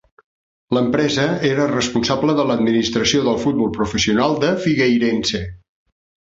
[0.77, 5.47] L'empresa era responsable de l'administració del futbol professional de Figueirense.